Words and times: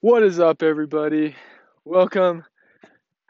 What 0.00 0.22
is 0.22 0.38
up, 0.38 0.62
everybody? 0.62 1.34
Welcome 1.84 2.44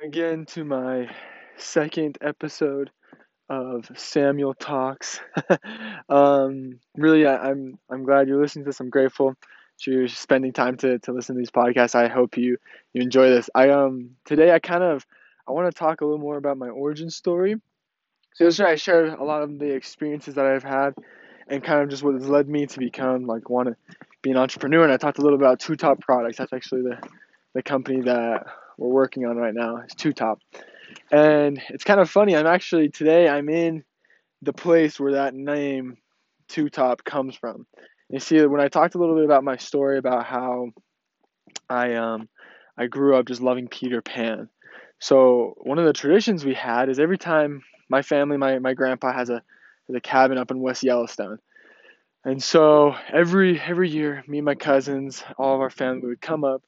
again 0.05 0.45
to 0.49 0.65
my 0.65 1.09
second 1.57 2.19
episode 2.21 2.91
of 3.49 3.91
Samuel 3.97 4.53
Talks. 4.53 5.19
um, 6.11 6.79
really, 6.95 7.25
I, 7.25 7.49
am 7.49 7.79
I'm, 7.89 8.01
I'm 8.01 8.05
glad 8.05 8.29
you're 8.29 8.39
listening 8.39 8.67
to 8.67 8.69
this. 8.69 8.81
I'm 8.81 8.91
grateful 8.91 9.35
you're 9.87 10.09
spending 10.09 10.53
time 10.53 10.77
to, 10.77 10.99
to 10.99 11.13
listen 11.13 11.37
to 11.37 11.39
these 11.39 11.51
podcasts. 11.51 11.95
I 11.95 12.09
hope 12.09 12.37
you 12.37 12.59
you 12.93 13.01
enjoy 13.01 13.31
this. 13.31 13.49
I 13.55 13.71
um 13.71 14.11
today 14.27 14.53
I 14.53 14.59
kind 14.59 14.83
of 14.83 15.07
I 15.49 15.53
want 15.53 15.73
to 15.73 15.79
talk 15.79 16.03
a 16.03 16.05
little 16.05 16.21
more 16.21 16.37
about 16.37 16.59
my 16.59 16.69
origin 16.69 17.09
story. 17.09 17.57
So 18.35 18.45
yesterday 18.45 18.73
I 18.73 18.77
shared 18.77 19.15
a 19.15 19.25
lot 19.25 19.43
of 19.43 19.59
the 19.59 19.73
experiences 19.73 20.35
that 20.35 20.45
I've 20.45 20.65
had 20.65 20.95
and 21.49 21.65
kind 21.65 21.81
of 21.81 21.89
just 21.89 22.03
what 22.03 22.13
has 22.13 22.29
led 22.29 22.47
me 22.47 22.67
to 22.67 22.79
become 22.79 23.27
like 23.27 23.49
want 23.49 23.69
to 23.69 23.77
be 24.23 24.31
an 24.31 24.37
entrepreneur. 24.37 24.85
And 24.85 24.93
I 24.93 24.97
talked 24.97 25.19
a 25.19 25.23
little 25.23 25.39
bit 25.39 25.45
about 25.45 25.61
Two 25.61 25.77
Top 25.77 26.01
Products. 26.01 26.39
That's 26.39 26.53
actually 26.53 26.83
the 26.83 26.99
the 27.55 27.63
company 27.63 28.03
that 28.03 28.47
we're 28.77 28.89
working 28.89 29.27
on 29.27 29.37
right 29.37 29.55
now. 29.55 29.79
It's 29.79 29.95
Two 29.95 30.13
Top, 30.13 30.41
and 31.11 31.61
it's 31.71 31.85
kind 31.85 32.01
of 32.01 32.11
funny. 32.11 32.37
I'm 32.37 32.47
actually 32.47 32.89
today 32.89 33.29
I'm 33.29 33.49
in 33.49 33.85
the 34.43 34.53
place 34.53 34.99
where 34.99 35.13
that 35.13 35.35
name 35.35 35.97
Two 36.49 36.69
Top 36.69 37.05
comes 37.05 37.37
from. 37.37 37.67
You 38.11 38.21
see, 38.21 38.45
when 38.47 38.61
I 38.61 38.69
talked 38.69 38.95
a 38.95 38.99
little 38.99 39.17
bit 39.17 39.25
about 39.25 39.45
my 39.45 39.57
story 39.57 39.99
about 39.99 40.25
how 40.25 40.71
I 41.69 41.95
um 41.95 42.29
I 42.77 42.87
grew 42.87 43.17
up 43.17 43.27
just 43.27 43.43
loving 43.43 43.69
Peter 43.69 44.01
Pan. 44.01 44.49
So 45.01 45.55
one 45.59 45.79
of 45.79 45.85
the 45.85 45.93
traditions 45.93 46.45
we 46.45 46.55
had 46.55 46.89
is 46.89 46.99
every 46.99 47.19
time 47.19 47.63
my 47.89 48.03
family, 48.03 48.37
my, 48.37 48.59
my 48.59 48.75
grandpa 48.75 49.13
has 49.13 49.31
a 49.31 49.43
has 49.89 49.97
a 49.97 50.01
cabin 50.01 50.39
up 50.39 50.51
in 50.51 50.61
West 50.61 50.83
Yellowstone. 50.83 51.39
And 52.25 52.43
so 52.43 52.95
every 53.13 53.61
every 53.61 53.89
year, 53.89 54.23
me 54.27 54.39
and 54.39 54.45
my 54.45 54.55
cousins, 54.55 55.23
all 55.39 55.55
of 55.55 55.61
our 55.61 55.71
family 55.71 56.09
would 56.09 56.21
come 56.21 56.45
up 56.45 56.63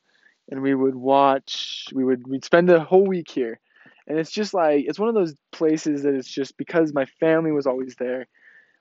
and 0.50 0.62
we 0.62 0.74
would 0.74 0.94
watch 0.94 1.86
we 1.92 2.04
would 2.04 2.26
we'd 2.26 2.44
spend 2.44 2.68
the 2.68 2.80
whole 2.80 3.06
week 3.06 3.30
here. 3.30 3.58
And 4.06 4.18
it's 4.18 4.30
just 4.30 4.54
like 4.54 4.84
it's 4.88 4.98
one 4.98 5.08
of 5.08 5.14
those 5.14 5.34
places 5.52 6.02
that 6.02 6.14
it's 6.14 6.30
just 6.30 6.56
because 6.56 6.92
my 6.92 7.06
family 7.18 7.52
was 7.52 7.66
always 7.66 7.94
there, 7.96 8.26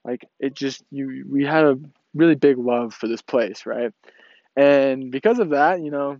like 0.03 0.25
it 0.39 0.53
just 0.55 0.83
you 0.91 1.25
we 1.29 1.43
had 1.45 1.65
a 1.65 1.79
really 2.13 2.35
big 2.35 2.57
love 2.57 2.93
for 2.93 3.07
this 3.07 3.21
place, 3.21 3.65
right? 3.65 3.91
And 4.55 5.11
because 5.11 5.39
of 5.39 5.49
that, 5.49 5.81
you 5.81 5.91
know, 5.91 6.19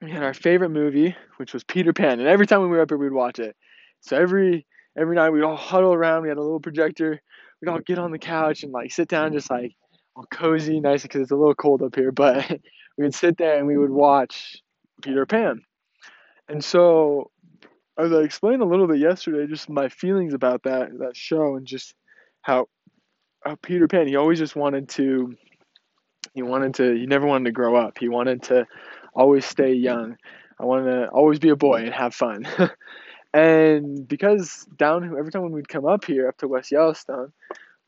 we 0.00 0.10
had 0.10 0.22
our 0.22 0.34
favorite 0.34 0.70
movie, 0.70 1.16
which 1.36 1.54
was 1.54 1.64
Peter 1.64 1.92
Pan, 1.92 2.18
and 2.18 2.28
every 2.28 2.46
time 2.46 2.62
we 2.62 2.68
were 2.68 2.80
up 2.80 2.90
here, 2.90 2.98
we'd 2.98 3.12
watch 3.12 3.38
it. 3.38 3.56
So 4.00 4.16
every 4.16 4.66
every 4.96 5.16
night 5.16 5.30
we'd 5.30 5.42
all 5.42 5.56
huddle 5.56 5.92
around. 5.92 6.22
We 6.22 6.28
had 6.28 6.38
a 6.38 6.42
little 6.42 6.60
projector. 6.60 7.20
We'd 7.60 7.68
all 7.68 7.80
get 7.80 7.98
on 7.98 8.10
the 8.10 8.18
couch 8.18 8.62
and 8.62 8.72
like 8.72 8.92
sit 8.92 9.08
down, 9.08 9.32
just 9.32 9.50
like 9.50 9.74
all 10.16 10.26
cozy, 10.30 10.80
nice 10.80 11.02
because 11.02 11.22
it's 11.22 11.30
a 11.30 11.36
little 11.36 11.54
cold 11.54 11.82
up 11.82 11.94
here. 11.94 12.12
But 12.16 12.50
we 12.98 13.04
would 13.04 13.14
sit 13.14 13.38
there 13.38 13.58
and 13.58 13.66
we 13.66 13.78
would 13.78 13.90
watch 13.90 14.56
Peter 15.02 15.24
Pan. 15.24 15.62
And 16.48 16.62
so, 16.62 17.30
as 17.98 18.12
I 18.12 18.18
explained 18.18 18.62
a 18.62 18.66
little 18.66 18.86
bit 18.86 18.98
yesterday, 18.98 19.46
just 19.46 19.70
my 19.70 19.88
feelings 19.88 20.34
about 20.34 20.64
that 20.64 20.90
that 20.98 21.16
show 21.16 21.56
and 21.56 21.66
just 21.66 21.94
how, 22.42 22.66
how 23.44 23.56
Peter 23.62 23.88
Pan 23.88 24.08
he 24.08 24.16
always 24.16 24.38
just 24.38 24.56
wanted 24.56 24.88
to 24.90 25.34
he 26.34 26.42
wanted 26.42 26.74
to 26.74 26.94
he 26.94 27.06
never 27.06 27.26
wanted 27.26 27.46
to 27.46 27.52
grow 27.52 27.76
up. 27.76 27.98
He 27.98 28.08
wanted 28.08 28.42
to 28.44 28.66
always 29.14 29.44
stay 29.46 29.72
young. 29.72 30.16
I 30.58 30.64
wanted 30.64 30.92
to 30.92 31.08
always 31.08 31.38
be 31.38 31.48
a 31.48 31.56
boy 31.56 31.82
and 31.82 31.94
have 31.94 32.14
fun. 32.14 32.46
and 33.32 34.06
because 34.06 34.66
down 34.76 35.04
every 35.18 35.30
time 35.30 35.42
when 35.42 35.52
we'd 35.52 35.68
come 35.68 35.86
up 35.86 36.04
here 36.04 36.28
up 36.28 36.38
to 36.38 36.48
West 36.48 36.70
Yellowstone, 36.70 37.32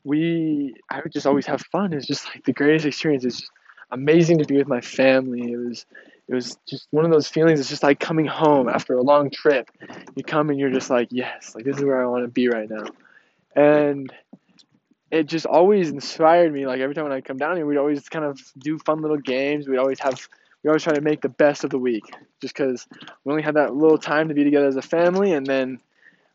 we 0.03 0.75
I 0.89 1.01
would 1.01 1.11
just 1.11 1.27
always 1.27 1.45
have 1.45 1.61
fun. 1.71 1.93
It's 1.93 2.07
just 2.07 2.25
like 2.25 2.43
the 2.45 2.53
greatest 2.53 2.85
experience. 2.85 3.25
It's 3.25 3.39
just 3.41 3.51
amazing 3.91 4.39
to 4.39 4.45
be 4.45 4.57
with 4.57 4.67
my 4.67 4.81
family. 4.81 5.51
It 5.51 5.57
was 5.57 5.85
it 6.27 6.33
was 6.33 6.57
just 6.67 6.87
one 6.89 7.05
of 7.05 7.11
those 7.11 7.27
feelings. 7.27 7.59
It's 7.59 7.69
just 7.69 7.83
like 7.83 7.99
coming 7.99 8.25
home 8.25 8.67
after 8.67 8.95
a 8.95 9.01
long 9.01 9.29
trip. 9.29 9.69
You 10.15 10.23
come 10.23 10.49
and 10.49 10.59
you're 10.59 10.71
just 10.71 10.89
like, 10.89 11.09
yes, 11.11 11.53
like 11.53 11.65
this 11.65 11.77
is 11.77 11.83
where 11.83 12.01
I 12.01 12.07
want 12.07 12.23
to 12.23 12.31
be 12.31 12.47
right 12.49 12.69
now. 12.69 12.85
And 13.55 14.11
it 15.11 15.27
just 15.27 15.45
always 15.45 15.89
inspired 15.91 16.51
me. 16.51 16.65
Like 16.65 16.79
every 16.79 16.95
time 16.95 17.03
when 17.03 17.13
I 17.13 17.21
come 17.21 17.37
down 17.37 17.55
here, 17.55 17.65
we'd 17.65 17.77
always 17.77 18.09
kind 18.09 18.25
of 18.25 18.39
do 18.57 18.79
fun 18.79 19.01
little 19.01 19.17
games. 19.17 19.67
We'd 19.67 19.77
always 19.77 19.99
have 19.99 20.27
we 20.65 20.69
always 20.69 20.81
try 20.81 20.93
to 20.93 21.01
make 21.01 21.21
the 21.21 21.29
best 21.29 21.63
of 21.63 21.69
the 21.69 21.77
week, 21.77 22.05
just 22.41 22.55
because 22.55 22.87
we 23.23 23.31
only 23.31 23.43
had 23.43 23.53
that 23.53 23.75
little 23.75 23.99
time 23.99 24.29
to 24.29 24.33
be 24.33 24.43
together 24.43 24.65
as 24.65 24.75
a 24.75 24.81
family, 24.81 25.31
and 25.31 25.45
then 25.45 25.79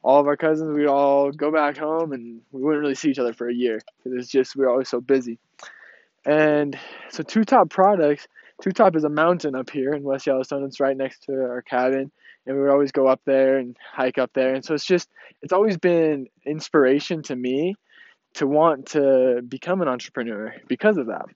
all 0.04 0.20
of 0.20 0.28
our 0.28 0.36
cousins, 0.36 0.72
we'd 0.72 0.86
all 0.86 1.32
go 1.32 1.50
back 1.50 1.76
home 1.76 2.12
and 2.12 2.40
we 2.52 2.62
wouldn't 2.62 2.80
really 2.80 2.94
see 2.94 3.10
each 3.10 3.18
other 3.18 3.32
for 3.32 3.48
a 3.48 3.54
year 3.54 3.80
because 3.98 4.16
it's 4.16 4.30
just 4.30 4.54
we 4.54 4.64
were 4.64 4.70
always 4.70 4.88
so 4.88 5.00
busy. 5.00 5.40
And 6.24 6.78
so 7.08 7.24
Two 7.24 7.42
Top 7.42 7.70
Products, 7.70 8.28
Two 8.62 8.70
Top 8.70 8.94
is 8.94 9.02
a 9.02 9.08
mountain 9.08 9.56
up 9.56 9.68
here 9.68 9.94
in 9.94 10.04
West 10.04 10.28
Yellowstone. 10.28 10.62
It's 10.62 10.78
right 10.78 10.96
next 10.96 11.24
to 11.24 11.32
our 11.32 11.62
cabin, 11.62 12.12
and 12.46 12.54
we 12.54 12.62
would 12.62 12.70
always 12.70 12.92
go 12.92 13.08
up 13.08 13.20
there 13.24 13.58
and 13.58 13.76
hike 13.92 14.16
up 14.16 14.30
there. 14.32 14.54
And 14.54 14.64
so 14.64 14.74
it's 14.74 14.86
just 14.86 15.08
it's 15.42 15.52
always 15.52 15.76
been 15.76 16.28
inspiration 16.46 17.24
to 17.24 17.34
me 17.34 17.74
to 18.34 18.46
want 18.46 18.86
to 18.90 19.42
become 19.48 19.82
an 19.82 19.88
entrepreneur 19.88 20.54
because 20.68 20.98
of 20.98 21.08
that. 21.08 21.26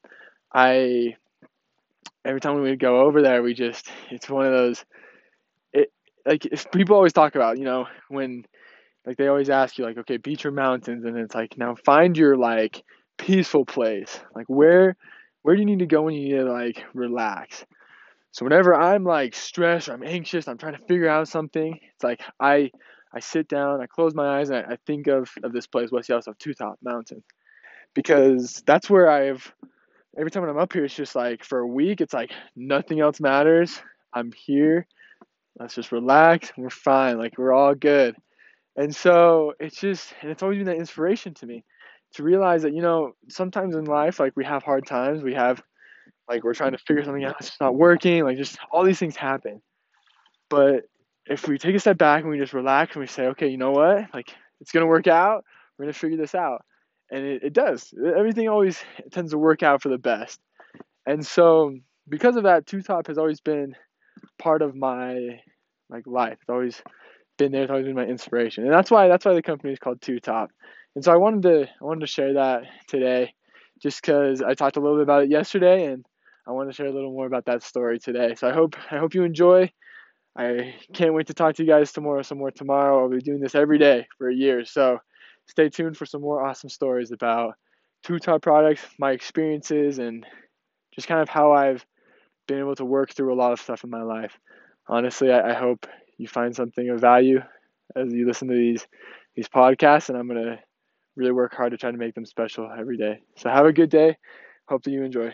I 0.55 1.17
every 2.25 2.41
time 2.41 2.55
we 2.57 2.71
would 2.71 2.79
go 2.79 3.01
over 3.03 3.23
there, 3.23 3.43
we 3.43 3.55
just 3.55 3.91
it's 4.11 4.29
one 4.29 4.47
of 4.47 4.53
those 4.53 4.85
it 5.73 5.93
like 6.27 6.47
people 6.73 6.97
always 6.97 7.13
talk 7.13 7.35
about 7.35 7.59
you 7.59 7.65
know 7.65 7.87
when 8.09 8.45
like 9.07 9.17
they 9.17 9.29
always 9.29 9.51
ask 9.51 9.79
you 9.79 9.85
like 9.85 9.99
okay 9.99 10.17
beach 10.17 10.47
or 10.47 10.51
mountains 10.51 11.05
and 11.05 11.17
it's 11.17 11.35
like 11.35 11.59
now 11.59 11.75
find 11.85 12.17
your 12.17 12.37
like 12.37 12.83
peaceful 13.19 13.65
place. 13.65 14.21
Like 14.35 14.47
where 14.49 14.97
where 15.43 15.55
do 15.55 15.61
you 15.61 15.67
need 15.67 15.81
to 15.81 15.87
go 15.87 16.03
when 16.03 16.15
you 16.15 16.29
need 16.29 16.45
to 16.45 16.53
like 16.53 16.85
relax? 16.95 17.65
So 18.35 18.45
whenever 18.45 18.75
i'm 18.75 19.05
like 19.05 19.33
stressed 19.37 19.89
or 19.89 19.93
i'm 19.93 20.03
anxious 20.03 20.49
i'm 20.49 20.59
trying 20.59 20.77
to 20.77 20.85
figure 20.87 21.09
out 21.09 21.29
something 21.29 21.79
it's 21.95 22.03
like 22.03 22.21
i 22.41 22.69
i 23.13 23.21
sit 23.21 23.47
down 23.47 23.81
i 23.81 23.87
close 23.87 24.13
my 24.13 24.41
eyes 24.41 24.51
and 24.51 24.67
i, 24.67 24.73
I 24.73 24.77
think 24.89 25.07
of 25.07 25.31
of 25.45 25.53
this 25.53 25.69
place 25.69 25.93
west 25.93 26.09
yellowstone 26.09 26.35
two 26.41 26.53
top 26.53 26.79
mountain. 26.83 27.23
Because 27.95 28.61
that's 28.67 28.91
where 28.91 29.09
i've 29.09 29.55
every 30.17 30.31
time 30.31 30.43
when 30.43 30.51
i'm 30.51 30.59
up 30.59 30.73
here 30.73 30.85
it's 30.85 30.95
just 30.95 31.15
like 31.15 31.45
for 31.45 31.59
a 31.61 31.67
week 31.67 32.01
it's 32.01 32.15
like 32.15 32.31
nothing 32.57 33.01
else 33.01 33.21
matters. 33.21 33.81
I'm 34.13 34.33
here. 34.33 34.87
Let's 35.59 35.75
just 35.75 35.93
relax. 35.93 36.53
We're 36.57 36.71
fine. 36.71 37.19
Like 37.19 37.37
we're 37.37 37.53
all 37.53 37.75
good. 37.75 38.17
And 38.77 38.95
so 38.95 39.55
it's 39.61 39.77
just, 39.77 40.13
and 40.21 40.31
it's 40.31 40.43
always 40.43 40.59
been 40.59 40.67
that 40.67 40.77
inspiration 40.77 41.35
to 41.35 41.47
me 41.47 41.65
to 42.15 42.23
realize 42.23 42.63
that, 42.63 42.75
you 42.75 42.83
know, 42.83 43.13
sometimes 43.29 43.75
in 43.77 43.85
life, 43.85 44.19
like 44.19 44.33
we 44.37 44.45
have 44.45 44.63
hard 44.63 44.87
times, 44.87 45.23
we 45.23 45.35
have, 45.35 45.63
like, 46.29 46.43
we're 46.43 46.55
trying 46.55 46.73
to 46.73 46.79
figure 46.79 47.05
something 47.05 47.25
out, 47.25 47.37
it's 47.39 47.49
just 47.49 47.61
not 47.61 47.75
working, 47.75 48.25
like, 48.25 48.39
just 48.39 48.57
all 48.73 48.83
these 48.83 48.99
things 48.99 49.15
happen. 49.15 49.61
But 50.49 50.85
if 51.27 51.47
we 51.47 51.59
take 51.59 51.75
a 51.75 51.79
step 51.79 51.99
back 51.99 52.23
and 52.23 52.31
we 52.31 52.39
just 52.39 52.55
relax 52.55 52.95
and 52.95 53.01
we 53.01 53.07
say, 53.07 53.27
okay, 53.29 53.49
you 53.49 53.59
know 53.59 53.73
what, 53.73 54.07
like, 54.15 54.35
it's 54.61 54.73
going 54.73 54.83
to 54.83 54.89
work 54.89 55.07
out, 55.07 55.45
we're 55.77 55.85
going 55.85 55.93
to 55.93 55.99
figure 55.99 56.17
this 56.17 56.35
out. 56.35 56.65
And 57.11 57.25
it, 57.25 57.43
it 57.45 57.53
does. 57.53 57.93
Everything 58.17 58.49
always 58.49 58.83
tends 59.13 59.33
to 59.33 59.39
work 59.39 59.63
out 59.63 59.83
for 59.83 59.89
the 59.89 59.99
best. 59.99 60.41
And 61.07 61.25
so, 61.25 61.77
because 62.09 62.37
of 62.37 62.45
that, 62.45 62.67
Two 62.67 62.83
Top 62.83 63.07
has 63.07 63.19
always 63.19 63.41
been 63.41 63.75
part 64.39 64.63
of 64.63 64.75
my 64.75 65.41
like 65.91 66.07
life. 66.07 66.39
It's 66.41 66.51
always 66.51 66.83
been 67.39 67.53
there. 67.53 67.63
It's 67.63 67.71
always 67.71 67.87
been 67.87 67.95
my 67.95 68.07
inspiration, 68.07 68.65
and 68.65 68.73
that's 68.73 68.91
why 68.91 69.09
that's 69.09 69.25
why 69.25 69.35
the 69.35 69.43
company 69.43 69.73
is 69.73 69.79
called 69.79 70.01
Two 70.01 70.21
Top. 70.21 70.51
And 70.95 71.05
so 71.05 71.13
I 71.13 71.17
wanted 71.17 71.43
to 71.43 71.63
I 71.63 71.85
wanted 71.85 72.01
to 72.01 72.07
share 72.07 72.35
that 72.35 72.63
today, 72.89 73.35
just 73.83 74.01
because 74.01 74.43
I 74.43 74.55
talked 74.55 74.77
a 74.77 74.81
little 74.81 74.97
bit 74.97 75.03
about 75.03 75.25
it 75.25 75.31
yesterday, 75.31 75.87
and 75.87 76.05
I 76.47 76.53
want 76.53 76.71
to 76.71 76.75
share 76.75 76.87
a 76.87 76.93
little 76.93 77.13
more 77.13 77.27
about 77.27 77.47
that 77.47 77.63
story 77.63 77.99
today. 77.99 78.35
So 78.35 78.49
I 78.49 78.53
hope 78.53 78.77
I 78.91 78.99
hope 78.99 79.15
you 79.15 79.25
enjoy. 79.25 79.71
I 80.37 80.75
can't 80.93 81.15
wait 81.15 81.29
to 81.29 81.35
talk 81.35 81.55
to 81.57 81.63
you 81.63 81.69
guys 81.69 81.93
tomorrow. 81.93 82.23
Some 82.23 82.39
more 82.39 82.51
tomorrow. 82.51 83.03
I'll 83.03 83.11
be 83.11 83.21
doing 83.21 83.41
this 83.41 83.55
every 83.55 83.79
day 83.79 84.07
for 84.19 84.29
a 84.29 84.35
year. 84.35 84.65
So 84.65 84.99
stay 85.47 85.69
tuned 85.69 85.97
for 85.97 86.07
some 86.07 86.21
more 86.21 86.45
awesome 86.45 86.71
stories 86.71 87.13
about 87.13 87.55
Top 88.21 88.43
products, 88.43 88.83
my 88.99 89.13
experiences, 89.13 89.99
and 89.99 90.27
just 90.95 91.09
kind 91.09 91.21
of 91.21 91.29
how 91.31 91.53
I've 91.53 91.85
been 92.47 92.59
able 92.59 92.75
to 92.77 92.85
work 92.85 93.13
through 93.15 93.33
a 93.33 93.37
lot 93.37 93.53
of 93.53 93.61
stuff 93.61 93.83
in 93.83 93.89
my 93.89 94.03
life. 94.03 94.39
Honestly, 94.87 95.33
I, 95.33 95.51
I 95.51 95.55
hope 95.55 95.87
you 96.19 96.29
find 96.29 96.55
something 96.55 96.91
of 96.91 97.01
value 97.01 97.41
as 97.97 98.13
you 98.13 98.27
listen 98.27 98.49
to 98.49 98.55
these 98.55 98.87
these 99.35 99.49
podcasts 99.49 100.11
and 100.11 100.19
I'm 100.19 100.29
to 100.29 100.59
really 101.17 101.33
work 101.33 101.55
hard 101.55 101.73
to 101.73 101.79
try 101.79 101.91
to 101.91 101.97
make 101.97 102.15
them 102.15 102.27
special 102.27 102.71
every 102.71 102.97
day. 102.97 103.21
So 103.37 103.49
have 103.49 103.67
a 103.67 103.73
good 103.73 103.91
day. 103.91 104.17
Hope 104.69 104.83
that 104.85 104.91
you 104.91 105.03
enjoy. 105.03 105.33